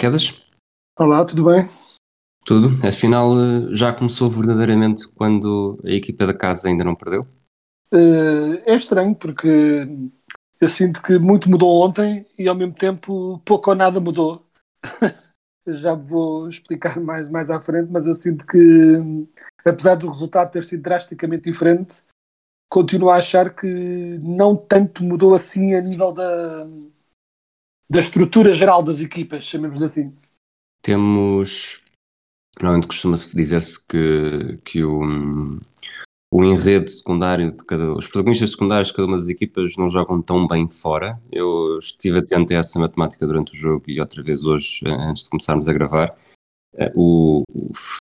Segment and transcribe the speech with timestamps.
[0.00, 0.32] Quedas.
[0.98, 1.68] Olá, tudo bem?
[2.46, 2.68] Tudo?
[2.82, 7.26] Afinal, eh, já começou verdadeiramente quando a equipa da casa ainda não perdeu?
[7.92, 9.86] Eh, é estranho porque
[10.58, 14.38] eu sinto que muito mudou ontem e ao mesmo tempo pouco ou nada mudou.
[15.68, 18.56] Já vou explicar mais, mais à frente, mas eu sinto que,
[19.62, 22.02] apesar do resultado ter sido drasticamente diferente,
[22.70, 26.66] continuo a achar que não tanto mudou assim a nível da,
[27.90, 30.14] da estrutura geral das equipas, chamemos assim.
[30.80, 31.82] Temos.
[32.60, 35.02] Normalmente costuma-se dizer-se que, que o,
[36.30, 37.92] o enredo secundário de cada.
[37.94, 41.20] Os protagonistas secundários de cada uma das equipas não jogam tão bem fora.
[41.32, 45.24] Eu estive atento a essa matemática durante o jogo e outra vez hoje, eh, antes
[45.24, 46.16] de começarmos a gravar.
[46.74, 47.42] Eh, O,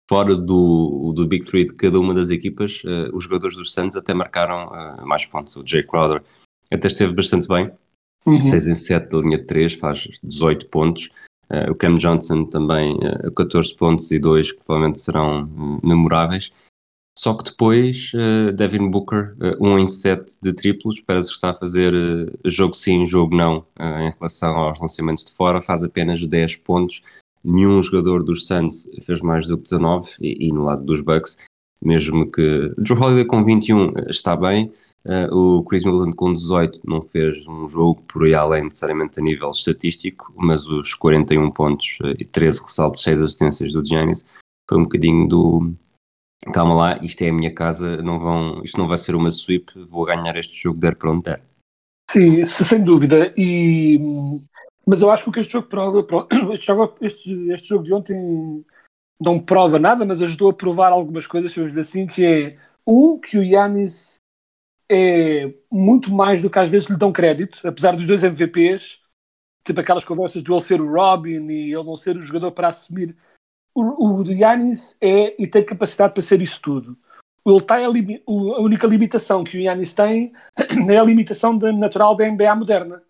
[0.08, 3.96] fora do, do Big Three de cada uma das equipas, eh, os jogadores dos Suns
[3.96, 4.70] até marcaram
[5.04, 5.56] mais pontos.
[5.56, 6.22] O Jay Crowder
[6.70, 7.72] até esteve bastante bem.
[8.26, 8.40] Uhum.
[8.40, 11.10] 6 em 7 da linha de 3, faz 18 pontos.
[11.50, 16.52] Eh, o Cam Johnson também eh, 14 pontos e 2 que provavelmente serão eh, memoráveis.
[17.16, 21.50] Só que depois eh, Devin Booker, eh, 1 em 7 de triplos, parece que está
[21.50, 26.26] a fazer eh, jogo sim, jogo não em relação aos lançamentos de fora, faz apenas
[26.26, 27.02] 10 pontos.
[27.42, 31.38] Nenhum jogador dos Suns fez mais do que 19 e, e no lado dos Bucks,
[31.82, 34.72] mesmo que Joe Holiday com 21 está bem,
[35.06, 39.22] Uh, o Chris Middleton com 18 não fez um jogo por aí além necessariamente a
[39.22, 44.24] nível estatístico, mas os 41 pontos uh, e 13 ressaltos, 6 assistências do Giannis
[44.66, 45.74] foi um bocadinho do
[46.54, 49.72] calma lá, isto é a minha casa, não vão, isto não vai ser uma sweep,
[49.90, 51.42] vou ganhar este jogo der para onde der.
[52.10, 53.34] Sim, se- sem dúvida.
[53.36, 53.98] E,
[54.86, 55.68] mas eu acho que este jogo
[56.54, 58.64] este jogo, este, este jogo de ontem
[59.20, 62.48] não prova nada, mas ajudou a provar algumas coisas, chamamos assim, que é
[62.86, 64.16] um, que o Yanis
[64.90, 69.00] é muito mais do que às vezes lhe dão crédito, apesar dos dois MVPs,
[69.66, 72.68] tipo aquelas conversas de ele ser o Robin e ele não ser o jogador para
[72.68, 73.16] assumir.
[73.74, 76.96] O, o Yanis é e tem capacidade para ser isso tudo.
[77.46, 80.32] Ele tem a, limi- o- a única limitação que o Yanis tem
[80.88, 83.02] é a limitação natural da NBA moderna,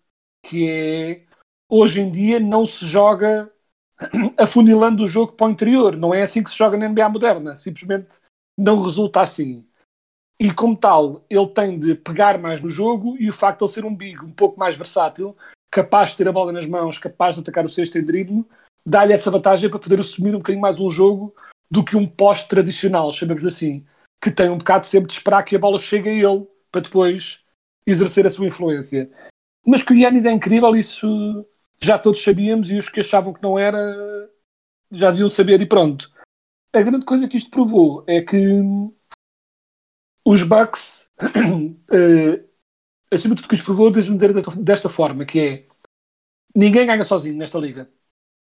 [0.43, 1.23] que é
[1.69, 3.51] hoje em dia não se joga
[4.37, 5.95] afunilando o jogo para o interior.
[5.95, 7.57] Não é assim que se joga na NBA moderna.
[7.57, 8.19] Simplesmente
[8.57, 9.65] não resulta assim.
[10.39, 13.71] E como tal, ele tem de pegar mais no jogo e o facto de ele
[13.73, 15.35] ser um big um pouco mais versátil,
[15.71, 18.45] capaz de ter a bola nas mãos, capaz de atacar o sexto em drible,
[18.85, 21.33] dá-lhe essa vantagem para poder assumir um bocadinho mais um jogo
[21.71, 23.85] do que um poste tradicional, chamemos assim,
[24.21, 27.41] que tem um bocado sempre de esperar que a bola chegue a ele para depois
[27.87, 29.09] exercer a sua influência.
[29.65, 31.45] Mas que o Yannis é incrível, isso
[31.81, 34.29] já todos sabíamos e os que achavam que não era
[34.91, 36.11] já deviam saber e pronto.
[36.73, 38.37] A grande coisa que isto provou é que
[40.25, 41.09] os Bucks,
[41.91, 42.43] eh,
[43.11, 45.67] acima de tudo que isto provou, deixa-me dizer desta forma, que é
[46.55, 47.89] ninguém ganha sozinho nesta liga.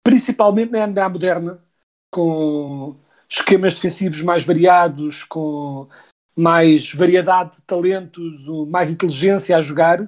[0.04, 1.64] Principalmente na NBA moderna,
[2.12, 2.98] com
[3.28, 5.90] esquemas defensivos mais variados, com
[6.38, 10.08] mais variedade de talentos, mais inteligência a jogar,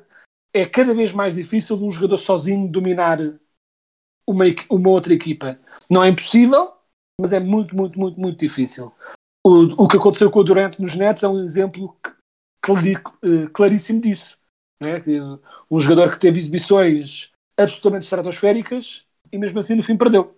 [0.53, 3.19] é cada vez mais difícil um jogador sozinho dominar
[4.27, 5.59] uma, uma outra equipa.
[5.89, 6.73] Não é impossível,
[7.19, 8.91] mas é muito, muito, muito, muito difícil.
[9.45, 11.97] O, o que aconteceu com o Durant nos Nets é um exemplo
[13.23, 14.37] eh, claríssimo disso.
[14.81, 15.01] né?
[15.71, 20.37] Um jogador que teve exibições absolutamente estratosféricas e mesmo assim no fim perdeu,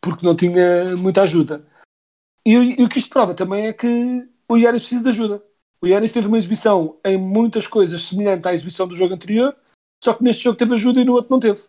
[0.00, 1.66] porque não tinha muita ajuda.
[2.44, 3.86] E, e o que isto prova também é que
[4.48, 5.49] o Yannis precisa de ajuda.
[5.82, 9.56] O Yannis teve uma exibição em muitas coisas semelhante à exibição do jogo anterior,
[10.02, 11.62] só que neste jogo teve ajuda e no outro não teve.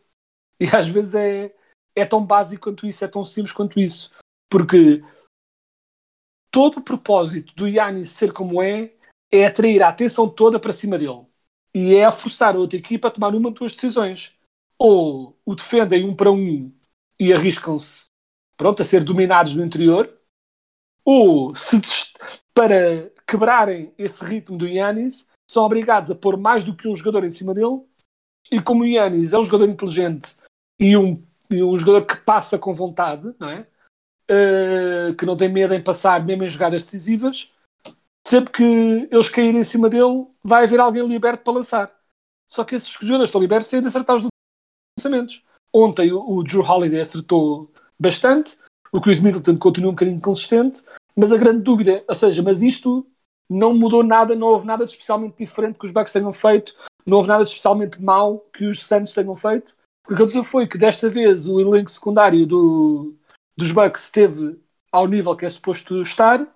[0.59, 1.55] E às vezes é,
[1.95, 4.11] é tão básico quanto isso, é tão simples quanto isso.
[4.49, 5.01] Porque
[6.51, 8.93] todo o propósito do Yannis ser como é,
[9.31, 11.25] é atrair a atenção toda para cima dele.
[11.73, 14.37] E é a forçar a outra equipa a tomar uma ou duas decisões.
[14.77, 16.71] Ou o defendem um para um
[17.19, 18.11] e arriscam-se
[18.61, 20.15] pronto, a ser dominados no interior,
[21.03, 21.81] ou se
[22.53, 27.23] para quebrarem esse ritmo do Yannis, são obrigados a pôr mais do que um jogador
[27.23, 27.81] em cima dele.
[28.51, 30.35] E como o Yannis é um jogador inteligente
[30.77, 33.65] e um, e um jogador que passa com vontade, não é?
[34.27, 37.51] Eh, que não tem medo em passar mesmo em jogadas decisivas,
[38.27, 41.91] sempre que eles caírem em cima dele, vai haver alguém liberto para lançar.
[42.49, 44.27] Só que esses jogadores estão libertos sem acertar os
[44.97, 45.43] lançamentos.
[45.73, 48.57] Ontem o, Drew Holiday acertou bastante,
[48.91, 50.83] o Chris Middleton continua um bocadinho consistente,
[51.15, 53.05] mas a grande dúvida, ou seja, mas isto
[53.51, 56.73] não mudou nada, não houve nada de especialmente diferente que os Bucks tenham feito,
[57.05, 59.73] não houve nada de especialmente mau que os Suns tenham feito.
[60.05, 63.13] O que aconteceu foi que desta vez o elenco secundário do,
[63.57, 64.57] dos Bucks esteve
[64.89, 66.47] ao nível que é suposto estar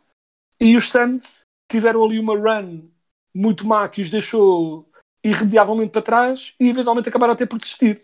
[0.57, 2.88] e os Suns tiveram ali uma run
[3.33, 4.89] muito má que os deixou
[5.21, 8.00] irremediavelmente para trás e eventualmente acabaram até por desistir.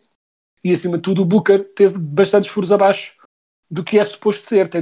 [0.62, 3.16] E acima de tudo o Booker teve bastantes furos abaixo
[3.70, 4.82] do que é suposto ser, tem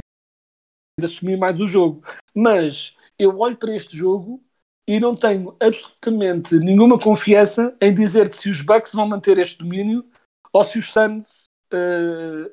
[0.98, 2.02] de assumir mais o jogo.
[2.34, 4.42] Mas eu olho para este jogo
[4.88, 10.04] e não tenho absolutamente nenhuma confiança em dizer se os Bucks vão manter este domínio
[10.50, 12.50] ou se os Suns uh,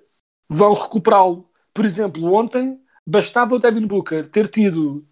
[0.50, 1.50] vão recuperá-lo.
[1.74, 5.08] Por exemplo, ontem bastava o Devin Booker ter tido,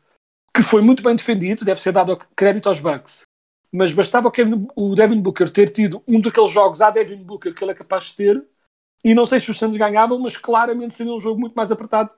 [0.53, 3.21] que foi muito bem defendido, deve ser dado crédito aos Bucks,
[3.71, 4.29] mas bastava
[4.75, 8.07] o Devin Booker ter tido um daqueles jogos a Devin Booker que ele é capaz
[8.07, 8.45] de ter,
[9.05, 12.13] e não sei se os Suns ganhavam, mas claramente seria um jogo muito mais apertado.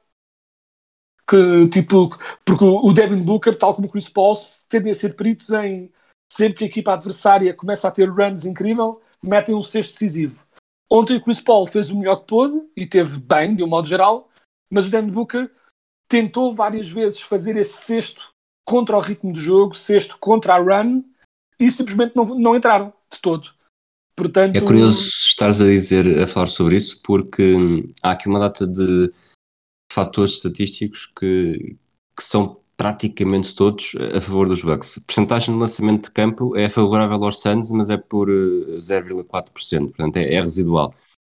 [1.29, 2.09] Que, tipo,
[2.45, 4.35] porque o Devin Booker, tal como o Chris Paul,
[4.69, 5.91] tendem a ser peritos em
[6.31, 10.41] sempre que a equipa adversária começa a ter runs incrível, metem um sexto decisivo.
[10.89, 13.87] Ontem o Chris Paul fez o melhor que pôde e teve bem, de um modo
[13.87, 14.29] geral,
[14.69, 15.51] mas o Devin Booker
[16.07, 18.21] tentou várias vezes fazer esse sexto
[18.65, 21.03] contra o ritmo do jogo, sexto contra a run,
[21.59, 23.49] e simplesmente não, não entraram de todo.
[24.15, 27.55] Portanto, é curioso estares a dizer, a falar sobre isso, porque
[28.01, 29.11] há aqui uma data de
[29.97, 31.75] fatores estatísticos que,
[32.15, 34.99] que são praticamente todos a favor dos Bucks.
[34.99, 39.79] A percentagem de lançamento de campo é favorável aos Suns, mas é por 0,4%, eh,
[39.87, 40.93] portanto é, é residual.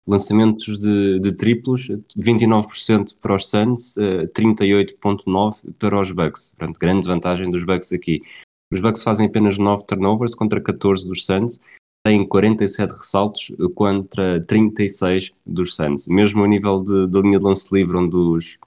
[0.07, 6.51] Lançamentos de, de, triplos, 29% para os Suns, 38,9% eh, para os Bucks.
[6.59, 8.21] Portanto, grande vantagem dos Bucks aqui.
[8.71, 11.59] Os Bucks fazem apenas 9 turnovers contra 14 dos Suns,
[12.05, 16.09] têm 47 ressaltos contra 36 dos Suns.
[16.09, 18.59] Mesmo a nível de linha de lance livre, onde os,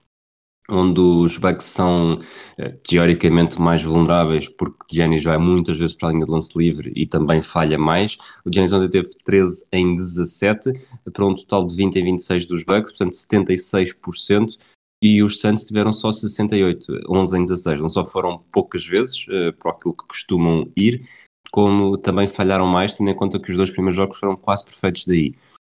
[0.70, 2.20] onde os Bucks são
[2.58, 6.92] eh, teoricamente mais vulneráveis, porque Giannis vai muitas vezes para a linha de lance livre
[6.96, 8.18] e também falha mais.
[8.46, 10.72] O Giannis ontem teve 13 em 17,
[11.12, 14.58] para um total de 20 em 26 dos Bucks, portanto 76%
[15.04, 17.82] e os Suns tiveram só 68, 11 em 16.
[17.82, 21.06] Não só foram poucas vezes uh, para aquilo que costumam ir,
[21.54, 25.06] como também falharam mais, tendo em conta que os dois primeiros jogos foram quase perfeitos
[25.06, 25.36] daí.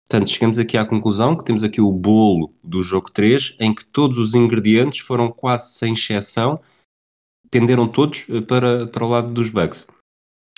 [0.10, 3.86] Portanto, chegamos aqui à conclusão que temos aqui o bolo do jogo 3, em que
[3.86, 6.60] todos os ingredientes foram quase sem exceção,
[7.52, 9.86] penderam todos eh, para, para o lado dos Bucks.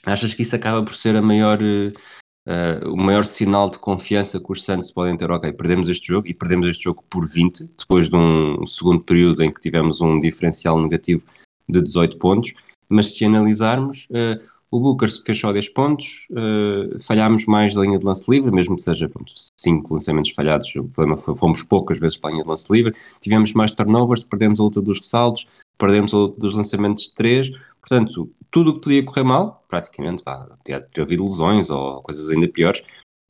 [0.05, 4.49] Achas que isso acaba por ser a maior uh, o maior sinal de confiança que
[4.49, 8.09] os Santos podem ter, ok, perdemos este jogo e perdemos este jogo por 20, depois
[8.09, 11.25] de um segundo período em que tivemos um diferencial negativo
[11.67, 12.53] de 18 pontos,
[12.87, 18.05] mas se analisarmos, uh, o Booker fechou 10 pontos, uh, falhámos mais da linha de
[18.05, 19.09] lance livre, mesmo que seja
[19.57, 22.93] 5 lançamentos falhados, o problema foi fomos poucas vezes para a linha de lance livre,
[23.19, 27.51] tivemos mais turnovers, perdemos a luta dos ressaltos, perdemos a luta dos lançamentos de 3,
[27.79, 32.29] portanto, tudo o que podia correr mal, praticamente, pá, podia ter havido lesões ou coisas
[32.29, 32.83] ainda piores,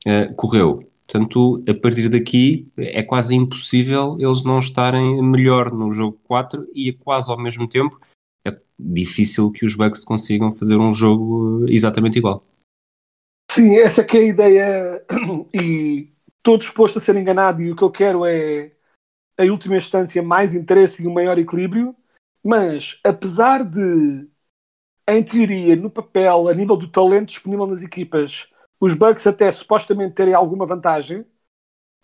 [0.06, 0.86] uh, correu.
[1.06, 6.92] Portanto, a partir daqui é quase impossível eles não estarem melhor no jogo 4 e
[6.92, 7.98] quase ao mesmo tempo
[8.82, 12.44] difícil que os Bucks consigam fazer um jogo eh, exatamente igual.
[13.50, 15.04] Sim, essa é é a ideia
[15.52, 18.72] e estou disposto a ser enganado e o que eu quero é
[19.38, 21.96] em última instância mais interesse e um maior equilíbrio,
[22.44, 24.28] mas apesar de
[25.08, 30.14] em teoria, no papel, a nível do talento disponível nas equipas, os Bucks até supostamente
[30.14, 31.26] terem alguma vantagem,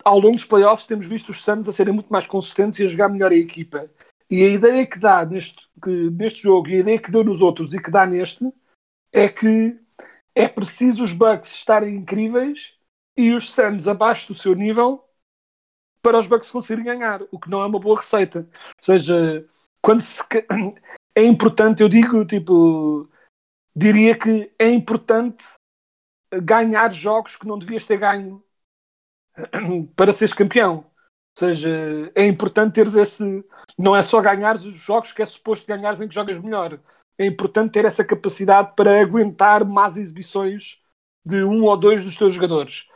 [0.03, 2.87] ao longo dos playoffs temos visto os Suns a serem muito mais consistentes e a
[2.87, 3.89] jogar melhor a equipa.
[4.29, 7.41] E a ideia que dá neste, que, neste jogo e a ideia que deu nos
[7.41, 8.51] outros e que dá neste
[9.11, 9.79] é que
[10.35, 12.77] é preciso os Bucks estarem incríveis
[13.15, 15.03] e os Suns abaixo do seu nível
[16.01, 18.39] para os Bucks conseguirem ganhar, o que não é uma boa receita.
[18.39, 19.45] Ou seja,
[19.81, 20.21] quando se,
[21.15, 23.09] é importante, eu digo, tipo,
[23.75, 25.43] diria que é importante
[26.43, 28.43] ganhar jogos que não devias ter ganho
[29.95, 30.85] para seres campeão.
[31.37, 33.45] Seja, é importante teres esse.
[33.77, 36.79] Não é só ganhar os jogos que é suposto ganhares em que jogas melhor.
[37.15, 40.81] É importante ter essa capacidade para aguentar más exibições
[41.23, 42.87] de um ou dois dos teus jogadores.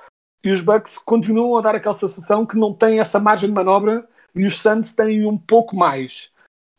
[0.43, 4.09] E os Bucks continuam a dar aquela sensação que não têm essa margem de manobra
[4.33, 6.31] e os Suns têm um pouco mais.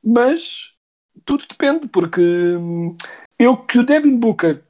[0.02, 0.74] Mas
[1.24, 2.96] tudo depende, porque hum,
[3.38, 4.64] eu que o Devin Booker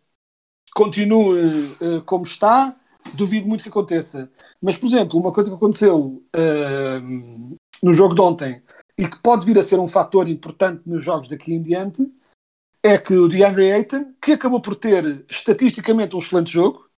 [0.75, 2.77] continue uh, como está,
[3.15, 4.31] duvido muito que aconteça.
[4.61, 8.63] Mas, por exemplo, uma coisa que aconteceu uh, no jogo de ontem
[8.97, 12.11] e que pode vir a ser um fator importante nos jogos daqui em diante
[12.83, 16.89] é que o DeAndre Ayton, que acabou por ter estatisticamente um excelente jogo,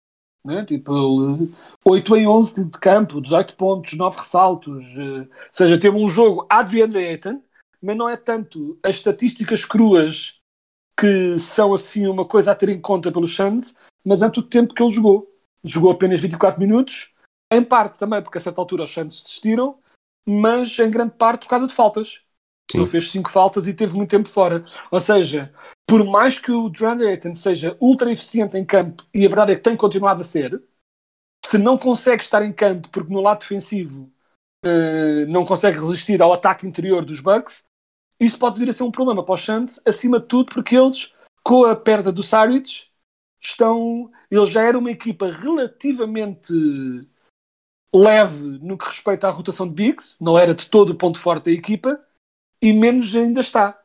[0.44, 0.64] né?
[0.64, 1.52] tipo ele,
[1.84, 6.46] 8 em 11 de, campo, 18 pontos, 9 ressaltos, eh, ou seja, teve um jogo
[6.49, 7.42] a DeAndre Ayton,
[7.82, 10.40] mas não é tanto as estatísticas cruas
[10.99, 14.75] que são assim uma coisa a ter em conta pelos Suns, mas antes o tempo
[14.75, 15.34] que ele jogou.
[15.64, 17.14] Jogou apenas 24 minutos,
[17.50, 19.78] em parte também porque a certa altura os Suns desistiram,
[20.26, 22.21] mas em grande parte por causa de faltas.
[22.71, 22.78] Sim.
[22.78, 24.64] Ele fez 5 faltas e teve muito tempo fora.
[24.90, 25.52] Ou seja,
[25.87, 29.56] por mais que o DeAndre Ayton seja ultra eficiente em campo, e a verdade é
[29.56, 30.62] que tem continuado a ser,
[31.44, 34.11] se não consegue estar em campo porque no lado defensivo
[34.64, 37.64] eh, não consegue resistir ao ataque interior dos Bucks,
[38.18, 41.12] isso pode vir a ser um problema para os Suns, acima de tudo porque eles,
[41.42, 42.87] com a perda do Saric,
[43.48, 44.10] estão.
[44.30, 46.52] Ele já era uma equipa relativamente
[47.94, 51.44] leve no que respeita à rotação de Bigs, não era de todo o ponto forte
[51.44, 52.04] da equipa,
[52.60, 53.80] e menos ainda está.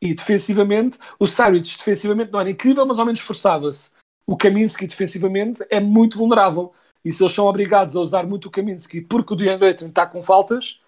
[0.00, 3.90] E defensivamente, o Saric defensivamente não era incrível, mas ao menos esforçava-se.
[4.26, 6.72] O Kaminsky defensivamente é muito vulnerável.
[7.04, 10.06] E se eles são obrigados a usar muito o Kaminsky porque o DeAndre Ayton está
[10.06, 10.80] com faltas,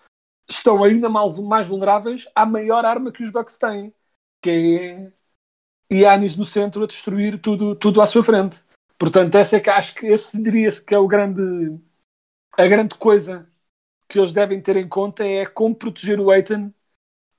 [0.49, 3.93] estão ainda mais vulneráveis à maior arma que os Bucks têm,
[4.43, 5.13] que é
[5.93, 8.63] Yannis no centro a destruir tudo, tudo à sua frente.
[8.99, 11.79] Portanto, essa é que acho que esse diria que é o grande,
[12.57, 13.47] a grande coisa
[14.09, 16.73] que eles devem ter em conta é como proteger o Aiton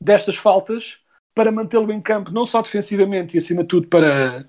[0.01, 0.99] destas faltas
[1.33, 4.43] para mantê-lo em campo, não só defensivamente e acima de tudo para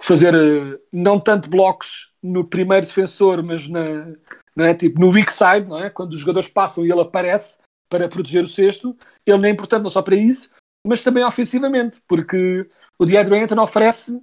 [0.00, 4.14] fazer eh, não tanto blocos no primeiro defensor, mas na,
[4.54, 4.74] não é?
[4.74, 5.90] tipo, no weak side, não é?
[5.90, 9.90] quando os jogadores passam e ele aparece para proteger o sexto, ele é importante não
[9.90, 10.50] só para isso,
[10.86, 12.66] mas também ofensivamente, porque
[12.98, 14.20] o DeAndre Ayton oferece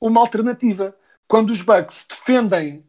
[0.00, 0.96] uma alternativa.
[1.28, 2.84] Quando os Bucks defendem,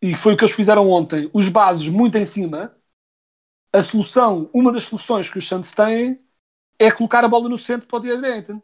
[0.00, 2.76] e foi o que eles fizeram ontem, os bases muito em cima,
[3.72, 6.20] a solução, uma das soluções que os Santos têm
[6.78, 8.62] é colocar a bola no centro para o DeAndre Ayton.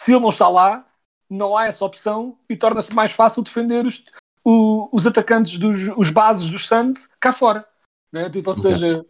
[0.00, 0.86] Se ele não está lá,
[1.28, 4.04] não há essa opção e torna-se mais fácil defender os,
[4.44, 7.66] o- os atacantes dos os bases dos Suns cá fora.
[8.12, 8.28] Né?
[8.30, 9.04] Tipo, ou seja,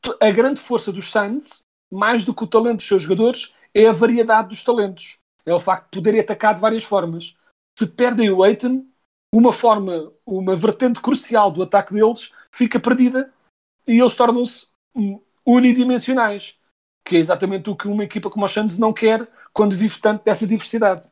[0.00, 3.88] tu- a grande força dos Suns, mais do que o talento dos seus jogadores, é
[3.88, 5.18] a variedade dos talentos.
[5.44, 7.36] É o facto de poderem atacar de várias formas.
[7.78, 8.86] Se perdem o Aiton,
[9.30, 13.30] uma forma, uma vertente crucial do ataque deles fica perdida
[13.86, 14.68] e eles tornam-se
[15.44, 16.58] unidimensionais,
[17.04, 20.24] que é exatamente o que uma equipa como os Suns não quer quando vive tanto
[20.24, 21.02] dessa diversidade.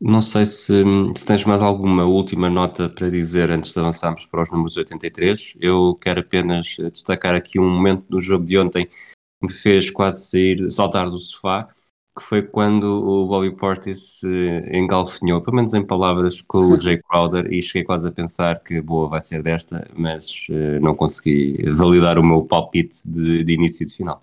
[0.00, 0.84] Não sei se,
[1.16, 5.56] se tens mais alguma última nota para dizer antes de avançarmos para os números 83.
[5.60, 10.30] Eu quero apenas destacar aqui um momento do jogo de ontem que me fez quase
[10.30, 11.68] sair, saltar do sofá,
[12.16, 17.00] que foi quando o Bobby Portis se engalfinhou, pelo menos em palavras, com o Jay
[17.00, 21.70] Crowder e cheguei quase a pensar que boa vai ser desta, mas eh, não consegui
[21.70, 24.22] validar o meu palpite de, de início e de final.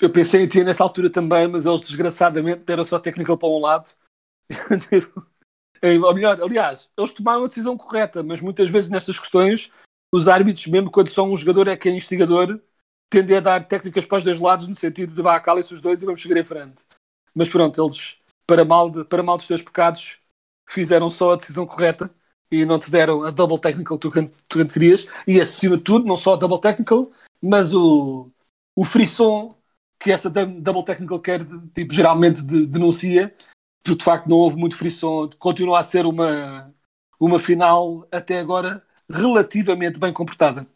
[0.00, 3.60] Eu pensei em ti nessa altura também, mas eles desgraçadamente deram só técnico para um
[3.60, 3.90] lado.
[5.82, 9.70] Ou melhor, aliás, eles tomaram a decisão correta, mas muitas vezes nestas questões,
[10.12, 12.60] os árbitros, mesmo quando só um jogador é que é instigador,
[13.10, 16.00] tendem a dar técnicas para os dois lados, no sentido de vá, calem-se os dois
[16.00, 16.76] e vamos seguir em frente.
[17.36, 18.16] Mas pronto, eles,
[18.46, 20.18] para mal, de, para mal dos teus pecados,
[20.66, 22.10] fizeram só a decisão correta
[22.50, 25.06] e não te deram a double technical que tu, tu querias.
[25.26, 27.10] E acima de tudo, não só a double technical,
[27.42, 28.30] mas o,
[28.74, 29.50] o frisson
[30.00, 33.34] que essa dou- double technical quer, tipo, geralmente de- denuncia,
[33.82, 36.72] porque de facto não houve muito frisson, continua a ser uma,
[37.20, 40.66] uma final até agora relativamente bem comportada.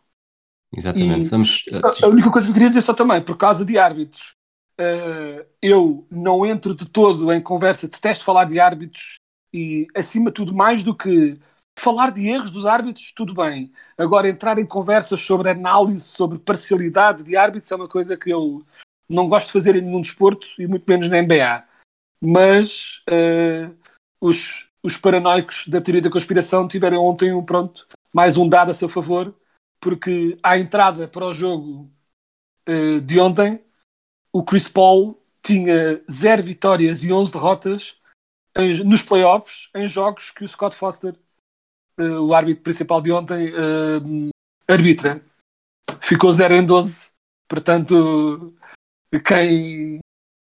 [0.76, 1.28] Exatamente.
[1.34, 4.34] E- A- A única coisa que eu queria dizer só também, por causa de árbitros,
[4.80, 9.16] eh, eu não entro de todo em conversa, detesto falar de árbitros
[9.52, 11.38] e, acima de tudo, mais do que
[11.78, 13.70] falar de erros dos árbitros, tudo bem.
[13.98, 18.64] Agora, entrar em conversas sobre análise, sobre parcialidade de árbitros é uma coisa que eu
[19.06, 21.64] não gosto de fazer em nenhum desporto e muito menos na NBA.
[22.22, 23.70] Mas eh,
[24.18, 28.74] os, os paranoicos da teoria da conspiração tiveram ontem um pronto, mais um dado a
[28.74, 29.34] seu favor,
[29.78, 31.90] porque à entrada para o jogo
[32.66, 33.60] eh, de ontem,
[34.32, 37.96] o Chris Paul tinha 0 vitórias e 11 derrotas
[38.56, 41.14] em- nos playoffs em jogos que o Scott Foster,
[41.98, 45.22] eh, o árbitro principal de ontem, eh, arbitra.
[46.02, 47.10] Ficou 0 em 12.
[47.48, 48.54] Portanto,
[49.26, 49.98] quem,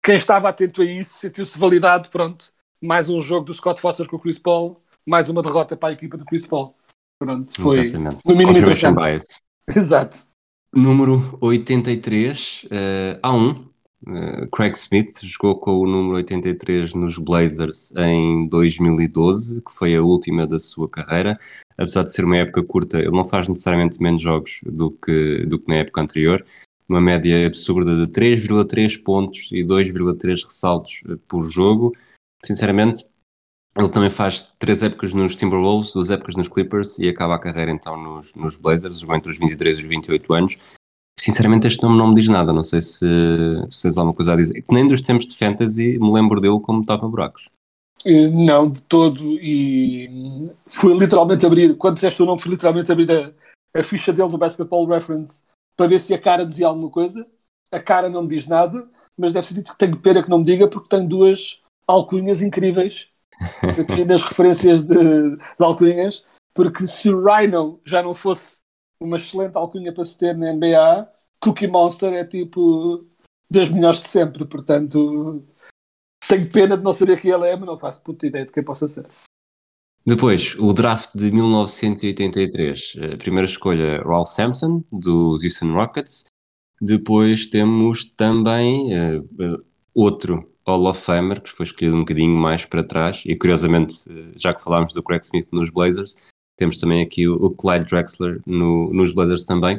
[0.04, 2.08] quem estava atento a isso sentiu-se validado.
[2.10, 5.88] Pronto, mais um jogo do Scott Foster com o Chris Paul, mais uma derrota para
[5.88, 6.76] a equipa do Chris Paul.
[7.18, 8.18] Pronto, foi Exatamente.
[8.24, 8.96] no mínimo interessante.
[9.02, 9.24] bias.
[9.74, 10.18] Exato.
[10.76, 13.64] Número 83, eh, há um.
[14.08, 20.02] eh, Craig Smith jogou com o número 83 nos Blazers em 2012, que foi a
[20.02, 21.38] última da sua carreira.
[21.78, 25.60] Apesar de ser uma época curta, ele não faz necessariamente menos jogos do que, do
[25.60, 26.44] que na época anterior.
[26.88, 31.94] uma média absurda de 3,3 pontos e 2,3 ressaltos eh, por jogo.
[32.44, 33.04] Sinceramente,
[33.76, 37.72] ele também faz três épocas nos Timberwolves, duas épocas nos Clippers e acaba a carreira
[37.72, 40.56] então nos, nos Blazers, entre os 23 e os 28 anos.
[41.18, 43.06] Sinceramente, este nome não me diz nada, não sei se,
[43.70, 44.64] se tens alguma coisa a dizer.
[44.70, 47.48] Nem dos tempos de Fantasy me lembro dele como tapa buracos.
[48.04, 49.24] Eh, Não, de todo.
[49.40, 53.32] E fui literalmente abrir, quando disseste o nome, fui literalmente abrir a,
[53.80, 55.42] a ficha dele do Basketball Reference
[55.76, 57.26] para ver se a cara dizia alguma coisa.
[57.72, 58.86] A cara não me diz nada,
[59.18, 62.42] mas deve ser dito que tenho pena que não me diga, porque tem duas alcunhas
[62.42, 63.08] incríveis
[63.62, 66.24] aqui nas referências de, de alcunhas.
[66.54, 68.58] Porque se Rhino já não fosse
[69.00, 71.08] uma excelente alcunha para se ter na NBA,
[71.40, 73.04] Cookie Monster é tipo
[73.50, 74.44] das melhores de sempre.
[74.44, 75.44] Portanto,
[76.28, 78.62] tenho pena de não saber quem ele é, mas não faço puta ideia de quem
[78.62, 79.06] possa ser.
[80.06, 82.96] Depois, o draft de 1983.
[83.14, 86.24] A primeira escolha, Ralph Sampson, do Houston Rockets.
[86.80, 89.56] Depois temos também eh, eh,
[89.94, 93.22] outro Hall of Famer, que foi escolhido um bocadinho mais para trás.
[93.26, 93.94] E curiosamente,
[94.36, 96.16] já que falámos do Craig Smith nos Blazers,
[96.56, 99.78] temos também aqui o, o Clyde Drexler no- nos Blazers também.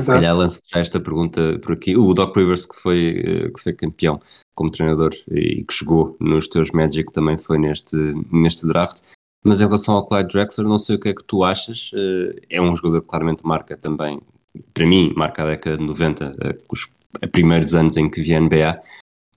[0.00, 1.96] Se calhar lanço já esta pergunta por aqui.
[1.96, 4.20] O Doc Rivers, que foi, eh, que foi campeão
[4.54, 7.96] como treinador e que jogou nos teus Magic, também foi neste,
[8.30, 9.00] neste draft.
[9.44, 11.90] Mas em relação ao Clyde Drexler, não sei o que é que tu achas.
[11.94, 14.20] eh, É um jogador que claramente marca também,
[14.74, 16.90] para mim, marca a década de 90, eh, os
[17.32, 18.80] primeiros anos em que vi a NBA.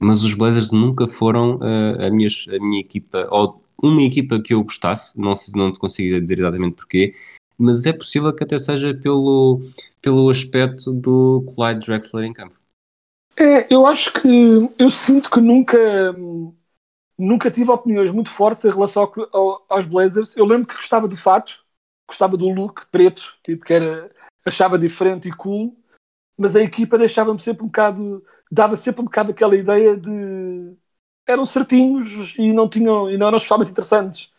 [0.01, 4.53] Mas os Blazers nunca foram eh, a, minha, a minha equipa, ou uma equipa que
[4.53, 7.13] eu gostasse, não sei se não te consigo dizer exatamente porquê,
[7.57, 9.61] mas é possível que até seja pelo,
[10.01, 12.55] pelo aspecto do Clyde Drexler em campo.
[13.37, 14.27] É, eu acho que
[14.77, 15.77] eu sinto que nunca
[17.17, 20.35] nunca tive opiniões muito fortes em relação ao- ao- aos Blazers.
[20.35, 21.53] Eu lembro que gostava do fato,
[22.07, 24.11] gostava do look preto, tipo que era
[24.43, 25.75] achava diferente e cool,
[26.35, 30.75] mas a equipa deixava-me sempre um bocado, dava sempre um bocado aquela ideia de
[31.25, 34.31] eram certinhos e não tinham e não eram especialmente interessantes.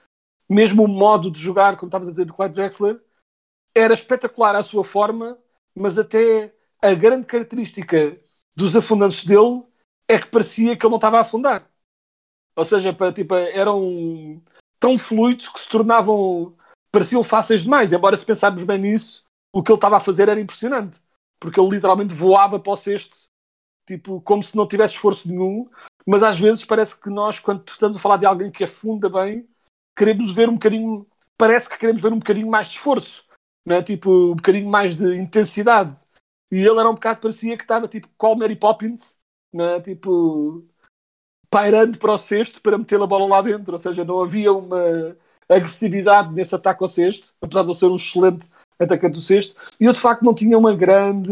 [0.49, 3.01] Mesmo o modo de jogar, como estavas a dizer, do Clyde Drexler,
[3.75, 5.39] era espetacular à sua forma,
[5.75, 8.19] mas até a grande característica
[8.55, 9.63] dos afundantes dele
[10.07, 11.67] é que parecia que ele não estava a afundar.
[12.55, 14.43] Ou seja, para, tipo, eram
[14.79, 16.55] tão fluidos que se tornavam.
[16.91, 17.93] pareciam fáceis demais.
[17.93, 21.01] Embora, se pensarmos bem nisso, o que ele estava a fazer era impressionante.
[21.41, 23.17] Porque ele literalmente voava para o cesto,
[23.87, 25.69] tipo, como se não tivesse esforço nenhum.
[26.07, 29.49] Mas às vezes parece que nós, quando estamos a falar de alguém que afunda bem,
[29.97, 31.07] queremos ver um bocadinho.
[31.39, 33.25] parece que queremos ver um bocadinho mais de esforço,
[33.67, 33.83] não é?
[33.83, 35.97] Tipo, um bocadinho mais de intensidade.
[36.51, 39.17] E ele era um bocado, parecia que estava tipo Call Mary Poppins,
[39.53, 39.81] não é?
[39.81, 40.65] Tipo,
[41.51, 43.75] pairando para o cesto para meter a bola lá dentro.
[43.75, 45.17] Ou seja, não havia uma
[45.49, 49.55] agressividade nesse ataque ao cesto, apesar de ele ser um excelente atacante do cesto.
[49.79, 51.31] E eu, de facto, não tinha uma grande.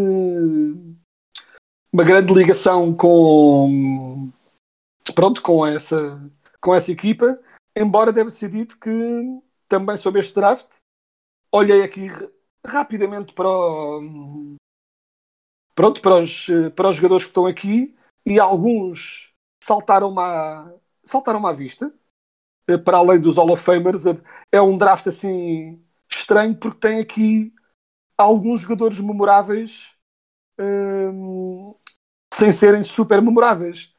[1.93, 4.31] Uma grande ligação com.
[5.15, 6.21] pronto, com essa,
[6.61, 7.39] com essa equipa.
[7.77, 8.91] Embora deve ser dito que
[9.69, 10.77] também sobre este draft,
[11.53, 12.09] olhei aqui
[12.67, 14.57] rapidamente para o,
[15.75, 20.73] pronto, para os, para os jogadores que estão aqui e alguns saltaram-me à,
[21.05, 21.93] saltaram à vista.
[22.69, 24.21] Eh, Para além dos Hall of Famers, eh,
[24.53, 27.55] é um draft assim estranho porque tem aqui
[28.19, 29.97] alguns jogadores memoráveis
[30.59, 31.75] hum,
[32.41, 33.93] sem serem super memoráveis.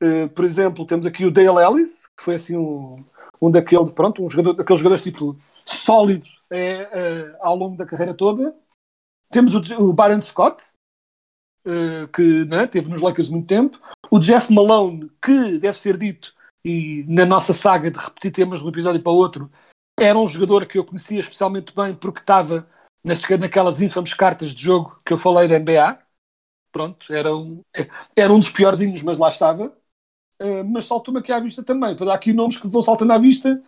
[0.00, 3.04] Eh, por exemplo, temos aqui o Dale Ellis, que foi assim um,
[3.40, 8.12] um daquele, pronto, um jogador, daqueles jogadores tipo sólido eh, eh, ao longo da carreira
[8.12, 8.54] toda.
[9.30, 10.72] Temos o, o Byron Scott,
[11.64, 13.80] eh, que né, teve nos Lakers muito tempo.
[14.10, 18.66] O Jeff Malone, que deve ser dito, e na nossa saga de repetir temas de
[18.66, 19.50] um episódio para o outro,
[19.98, 22.68] era um jogador que eu conhecia especialmente bem porque estava
[23.38, 26.05] naquelas infames cartas de jogo que eu falei da NBA.
[26.76, 27.64] Pronto, era um,
[28.14, 29.74] era um dos piorzinhos, mas lá estava.
[30.38, 31.94] Uh, mas saltou-me aqui à vista também.
[31.94, 33.62] Então, há aqui nomes que vão saltando à vista.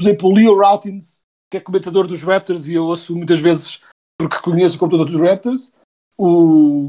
[0.00, 3.82] Por exemplo, o Leo Routins, que é comentador dos Raptors, e eu ouço muitas vezes
[4.18, 5.74] porque conheço o computador dos Raptors.
[6.16, 6.88] O,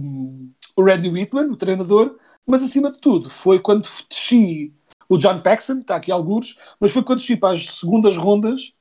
[0.77, 2.17] o Randy Whitman, o treinador.
[2.47, 4.73] Mas acima de tudo, foi quando desci
[5.09, 8.73] o John Paxson, está aqui alguns, mas foi quando desci para as segundas rondas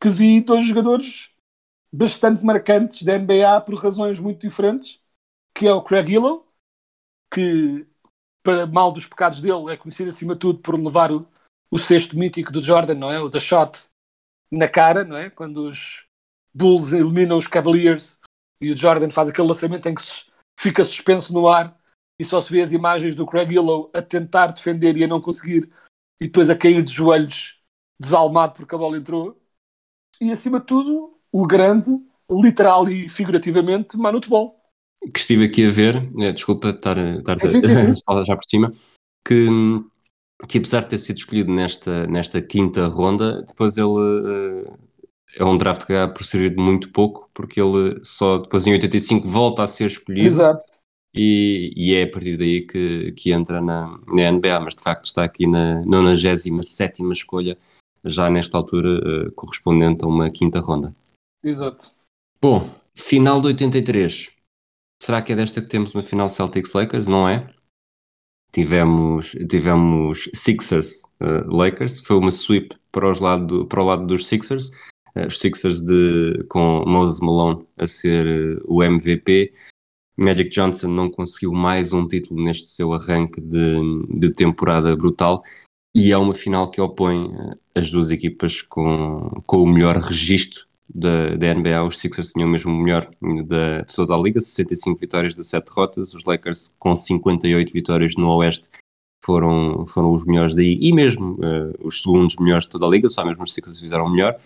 [0.00, 1.30] que vi dois jogadores
[1.92, 5.02] bastante marcantes da NBA por razões muito diferentes,
[5.54, 6.42] que é o Craig Illow,
[7.32, 7.86] que
[8.42, 11.26] para mal dos pecados dele é conhecido acima de tudo por levar o,
[11.70, 13.20] o sexto mítico do Jordan, não é?
[13.20, 13.86] O da shot
[14.50, 15.30] na cara, não é?
[15.30, 16.06] Quando os
[16.52, 18.18] Bulls eliminam os Cavaliers
[18.60, 20.02] e o Jordan faz aquele lançamento em que
[20.58, 21.76] fica suspenso no ar
[22.18, 25.20] e só se vê as imagens do Craig Illow a tentar defender e a não
[25.20, 25.70] conseguir
[26.20, 27.60] e depois a cair de joelhos
[27.98, 29.40] desalmado porque a bola entrou
[30.20, 31.90] e acima de tudo o grande,
[32.30, 34.63] literal e figurativamente, Manute Ball
[35.12, 37.92] que estive aqui a ver, eh, desculpa estar, estar Sim, sim, sim, sim.
[37.92, 38.72] a falar já por cima,
[39.26, 39.48] que,
[40.48, 44.72] que apesar de ter sido escolhido nesta, nesta quinta ronda, depois ele eh,
[45.36, 48.72] é um draft que acaba por servir de muito pouco, porque ele só depois em
[48.72, 50.66] 85 volta a ser escolhido Exato.
[51.14, 55.06] e, e é a partir daí que, que entra na, na NBA, mas de facto
[55.06, 57.58] está aqui na 97 escolha,
[58.04, 60.94] já nesta altura eh, correspondente a uma quinta ronda.
[61.42, 61.90] Exato.
[62.40, 64.33] Bom, final de 83.
[65.02, 67.06] Será que é desta que temos uma final Celtics-Lakers?
[67.06, 67.46] Não é?
[68.52, 74.70] Tivemos, tivemos Sixers-Lakers, foi uma sweep para, os lado, para o lado dos Sixers.
[75.16, 79.52] Uh, os Sixers de, com Moses Malone a ser uh, o MVP.
[80.16, 85.42] Magic Johnson não conseguiu mais um título neste seu arranque de, de temporada brutal
[85.92, 90.64] e é uma final que opõe uh, as duas equipas com, com o melhor registro
[90.92, 93.08] da, da NBA, os Sixers tinham mesmo o melhor
[93.46, 98.14] da, de toda a liga, 65 vitórias de 7 derrotas, os Lakers com 58 vitórias
[98.16, 98.68] no Oeste
[99.24, 103.08] foram, foram os melhores daí, e mesmo uh, os segundos melhores de toda a liga,
[103.08, 104.38] só mesmo os Sixers fizeram melhor,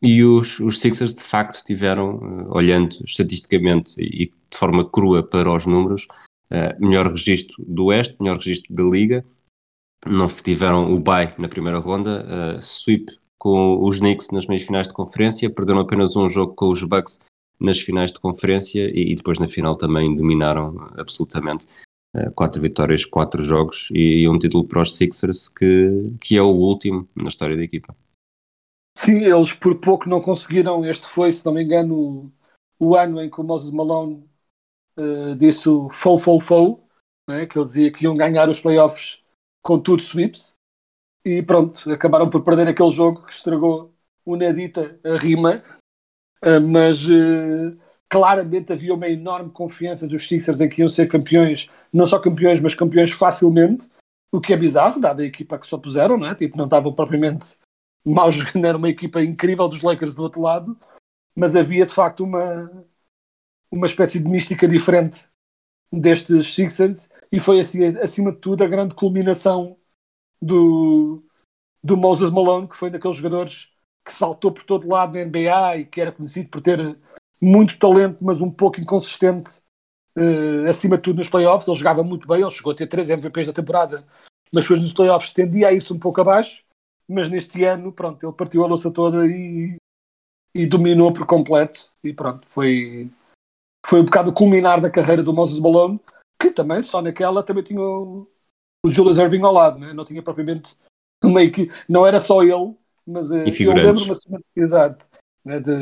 [0.00, 5.52] e os, os Sixers de facto tiveram, uh, olhando estatisticamente e de forma crua para
[5.52, 6.06] os números,
[6.50, 9.24] uh, melhor registro do Oeste, melhor registro da liga,
[10.06, 13.06] não tiveram o bye na primeira ronda, sweep
[13.42, 17.18] com os Knicks nas meias finais de conferência, perderam apenas um jogo com os Bucks
[17.58, 21.66] nas finais de conferência e, e depois na final também dominaram absolutamente
[22.14, 26.40] uh, quatro vitórias, quatro jogos e, e, um título para os Sixers que, que é
[26.40, 27.96] o último na história da equipa.
[28.96, 33.20] Sim, eles por pouco não conseguiram, este foi, se não me engano, o, o ano
[33.20, 34.24] em que o Moses Malone
[34.96, 36.86] uh, disse o fou, fou, fou,
[37.28, 39.20] né, que ele dizia que iam ganhar os playoffs
[39.64, 40.54] com tudo sweeps,
[41.24, 45.62] e pronto, acabaram por perder aquele jogo que estragou o Nadita a rima,
[46.42, 51.70] uh, mas uh, claramente havia uma enorme confiança dos Sixers em que iam ser campeões,
[51.92, 53.88] não só campeões, mas campeões facilmente,
[54.32, 56.34] o que é bizarro, dada a equipa que só puseram, não é?
[56.34, 57.56] Tipo, não estavam propriamente
[58.04, 60.76] maus, não era uma equipa incrível dos Lakers do outro lado,
[61.34, 62.70] mas havia de facto uma,
[63.70, 65.28] uma espécie de mística diferente
[65.92, 69.76] destes Sixers e foi assim, acima de tudo a grande culminação
[70.42, 71.22] do,
[71.82, 73.72] do Moses Malone, que foi daqueles jogadores
[74.04, 76.98] que saltou por todo lado na NBA e que era conhecido por ter
[77.40, 79.60] muito talento, mas um pouco inconsistente
[80.16, 81.68] uh, acima de tudo nos playoffs.
[81.68, 84.04] Ele jogava muito bem, ele chegou a ter três MVPs da temporada,
[84.52, 86.64] mas depois nos playoffs tendia a ir-se um pouco abaixo.
[87.08, 89.76] Mas neste ano, pronto, ele partiu a louça toda e,
[90.54, 91.92] e dominou por completo.
[92.02, 93.10] E pronto, foi,
[93.86, 96.00] foi um bocado o culminar da carreira do Moses Malone,
[96.40, 97.80] que também, só naquela, também tinha
[98.84, 99.92] o Julius Irving ao lado, né?
[99.92, 100.76] não tinha propriamente
[101.22, 102.74] uma equipe, não era só ele,
[103.06, 104.14] mas uh, eu lembro-me
[104.56, 105.06] exato,
[105.44, 105.72] né, de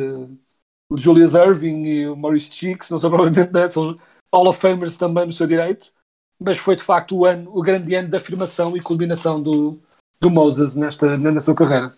[0.90, 3.98] o Julius Irving e o Maurice Cheeks, não são provavelmente né, são
[4.34, 5.92] Hall of Famers também no seu direito,
[6.40, 9.76] mas foi de facto o ano, o grande ano da afirmação e culminação do,
[10.20, 11.92] do Moses nesta, na sua carreira.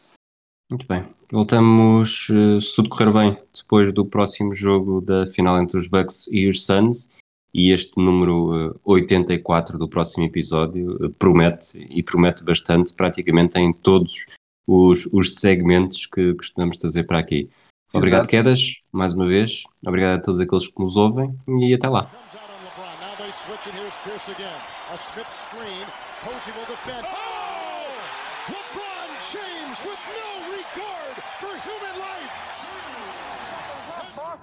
[0.70, 1.06] Muito bem.
[1.30, 6.28] Voltamos, eh, se tudo correr bem, depois do próximo jogo da final entre os Bucks
[6.30, 7.08] e os Suns
[7.54, 13.72] e este número 84 eh, do próximo episódio eh, promete e promete bastante praticamente em
[13.72, 14.26] todos
[14.66, 17.50] os, os segmentos que costumamos trazer para aqui.
[17.92, 18.30] Obrigado, Exato.
[18.30, 19.64] Quedas, mais uma vez.
[19.86, 22.10] Obrigado a todos aqueles que nos ouvem e até lá.